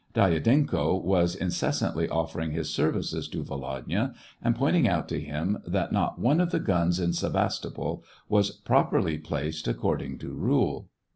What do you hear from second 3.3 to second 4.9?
Volodya, and point ing